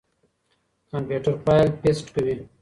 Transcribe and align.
کمپيوټر 0.91 1.33
فايل 1.43 1.67
پېسټ 1.81 2.05
کوي. 2.15 2.35